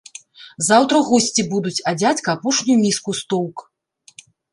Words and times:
Заўтра 0.67 1.01
госці 1.09 1.43
будуць, 1.51 1.75
а 1.91 1.93
дзядзька 2.03 2.29
апошнюю 2.37 2.77
міску 2.85 3.09
стоўк. 3.21 3.57